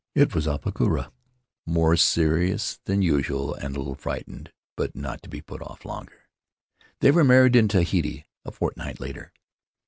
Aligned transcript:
It 0.15 0.33
was 0.33 0.47
Apakura— 0.47 1.11
more 1.77 1.95
serious 1.95 2.79
than 2.85 3.03
usual 3.03 3.53
and 3.53 3.75
a 3.75 3.77
little 3.77 3.93
frightened, 3.93 4.51
but 4.75 4.95
not 4.95 5.21
to 5.21 5.29
be 5.29 5.41
put 5.41 5.61
off 5.61 5.85
longer. 5.85 6.27
They 7.01 7.11
were 7.11 7.23
married 7.23 7.55
in 7.55 7.67
Tahiti 7.67 8.25
a 8.43 8.49
fortnight 8.51 8.99
later. 8.99 9.31